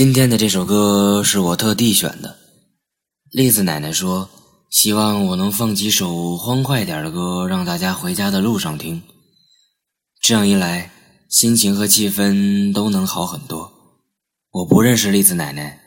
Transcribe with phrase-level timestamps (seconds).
[0.00, 2.34] 今天的这首歌是我特地选的。
[3.32, 4.30] 栗子奶奶说，
[4.70, 9.02] 希望我能放几首欢快点的歌，让大家回家的路上听。
[10.22, 10.90] 这样一来，
[11.28, 13.70] 心情和气氛都能好很多。
[14.52, 15.78] 我不认识栗子奶奶，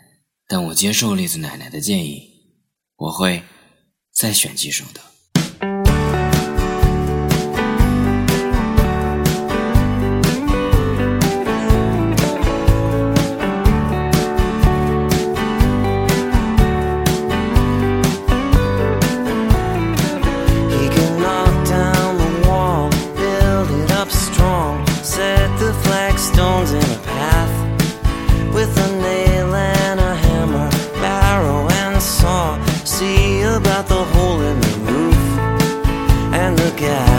[0.48, 2.21] 但我接受栗子奶奶的建议，
[2.98, 3.41] 我会
[4.14, 5.02] 再选几首的。
[33.63, 35.23] about the hole in the roof
[36.33, 37.12] and the out.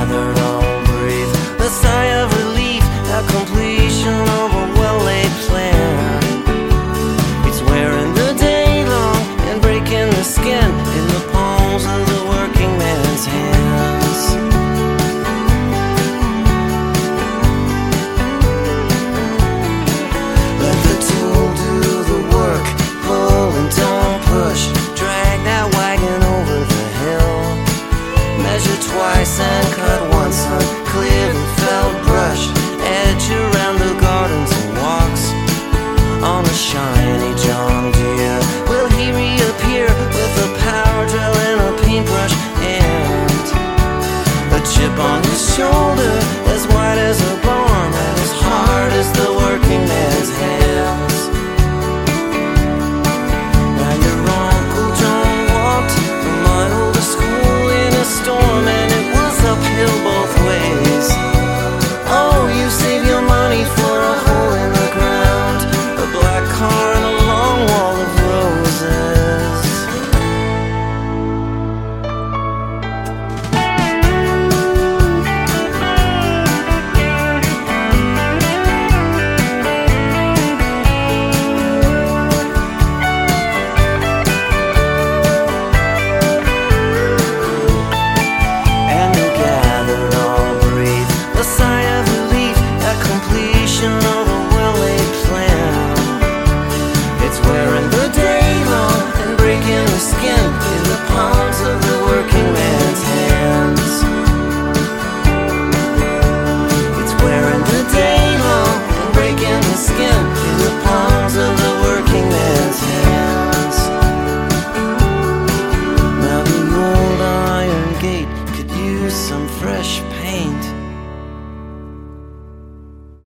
[119.64, 120.73] fresh paint.